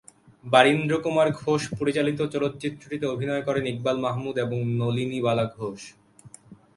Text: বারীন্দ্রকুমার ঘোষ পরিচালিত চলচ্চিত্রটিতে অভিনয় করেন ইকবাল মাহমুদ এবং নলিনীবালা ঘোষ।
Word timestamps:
বারীন্দ্রকুমার 0.45 1.27
ঘোষ 1.41 1.61
পরিচালিত 1.79 2.19
চলচ্চিত্রটিতে 2.33 3.05
অভিনয় 3.05 3.43
করেন 3.47 3.63
ইকবাল 3.67 3.97
মাহমুদ 4.05 4.35
এবং 4.45 4.57
নলিনীবালা 4.79 5.45
ঘোষ। 5.57 5.81